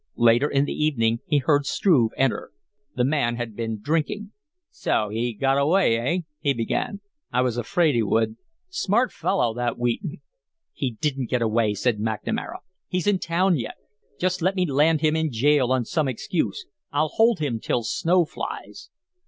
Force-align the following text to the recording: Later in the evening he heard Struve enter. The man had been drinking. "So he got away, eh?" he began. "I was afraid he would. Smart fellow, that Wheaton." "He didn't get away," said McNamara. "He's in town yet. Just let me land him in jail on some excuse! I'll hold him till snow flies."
Later 0.17 0.49
in 0.49 0.65
the 0.65 0.73
evening 0.73 1.19
he 1.27 1.37
heard 1.37 1.67
Struve 1.67 2.11
enter. 2.17 2.49
The 2.95 3.03
man 3.05 3.35
had 3.35 3.55
been 3.55 3.79
drinking. 3.79 4.31
"So 4.71 5.09
he 5.09 5.31
got 5.31 5.59
away, 5.59 5.95
eh?" 5.99 6.17
he 6.39 6.55
began. 6.55 7.01
"I 7.31 7.41
was 7.43 7.55
afraid 7.55 7.93
he 7.93 8.01
would. 8.01 8.37
Smart 8.67 9.11
fellow, 9.11 9.53
that 9.53 9.77
Wheaton." 9.77 10.19
"He 10.73 10.97
didn't 10.99 11.29
get 11.29 11.43
away," 11.43 11.75
said 11.75 11.99
McNamara. 11.99 12.61
"He's 12.87 13.05
in 13.05 13.19
town 13.19 13.57
yet. 13.59 13.75
Just 14.17 14.41
let 14.41 14.55
me 14.55 14.65
land 14.65 15.01
him 15.01 15.15
in 15.15 15.31
jail 15.31 15.71
on 15.71 15.85
some 15.85 16.07
excuse! 16.07 16.65
I'll 16.91 17.09
hold 17.09 17.37
him 17.37 17.59
till 17.59 17.83
snow 17.83 18.25
flies." 18.25 18.89